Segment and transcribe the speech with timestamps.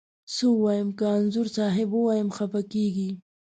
[0.33, 3.09] څه ووایم، که انځور صاحب ووایم خپه کږې.